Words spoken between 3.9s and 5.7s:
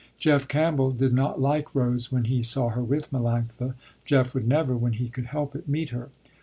Jeff would never, when he could help it,